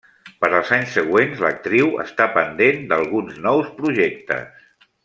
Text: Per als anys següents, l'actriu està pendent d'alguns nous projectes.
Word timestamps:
Per 0.43 0.47
als 0.59 0.71
anys 0.77 0.95
següents, 0.99 1.43
l'actriu 1.45 1.93
està 2.05 2.29
pendent 2.39 2.83
d'alguns 2.95 3.39
nous 3.47 3.73
projectes. 3.83 4.69